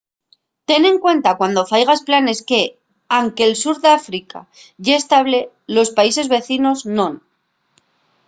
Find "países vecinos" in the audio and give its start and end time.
5.97-6.79